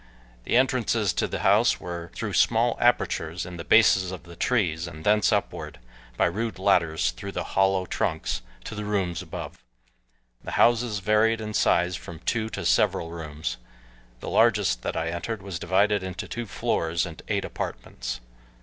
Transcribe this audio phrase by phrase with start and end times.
[0.45, 4.87] The entrances to the house were through small apertures in the bases of the trees
[4.87, 5.77] and thence upward
[6.17, 9.63] by rude ladders through the hollow trunks to the rooms above.
[10.43, 13.57] The houses varied in size from two to several rooms.
[14.21, 18.21] The largest that I entered was divided into two floors and eight apartments.